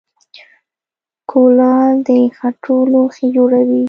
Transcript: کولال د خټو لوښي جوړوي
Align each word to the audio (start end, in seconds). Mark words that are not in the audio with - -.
کولال 1.29 1.93
د 2.07 2.09
خټو 2.37 2.75
لوښي 2.91 3.27
جوړوي 3.35 3.79